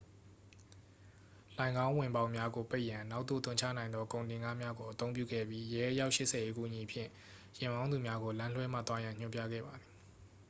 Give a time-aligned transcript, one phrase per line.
[1.57, 7.09] လှိုဏ်ခေါင်းဝင်ပေါက်များကိုပိတ်ရန် နောက်သို့သွန်ချနိုင်သောကုန်တင်ကားများကို အသုံးပြုခဲ့ပြီး ရဲ အယောက် 80 ၏အကူအညီဖြင့်
[7.59, 9.87] ယာဉ်မောင်းသူများကို လမ်းလွှဲမှသွားရန် ညွှန်ပြခဲ့ပါသည်